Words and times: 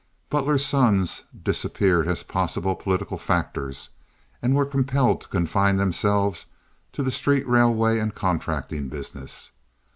Butler's 0.31 0.65
sons 0.65 1.25
disappeared 1.43 2.07
as 2.07 2.23
possible 2.23 2.73
political 2.75 3.19
factors, 3.19 3.89
and 4.41 4.55
were 4.55 4.65
compelled 4.65 5.21
to 5.21 5.27
confine 5.27 5.77
themselves 5.77 6.47
to 6.93 7.03
the 7.03 7.11
street 7.11 7.47
railway 7.47 7.99
and 7.99 8.11
contracting 8.15 8.89
business. 8.89 9.51